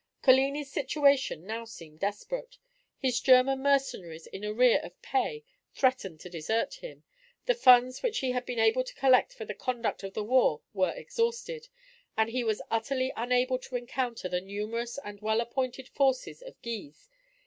[0.23, 2.57] Coligni's situation now seemed desperate.
[2.97, 5.43] His German mercenaries in arrear of pay,
[5.75, 7.03] threatened to desert him;
[7.45, 10.63] the funds which he had been able to collect for the conduct of the war
[10.73, 11.67] were exhausted;
[12.17, 17.07] and he was utterly unable to encounter the numerous and well appointed forces of Guise.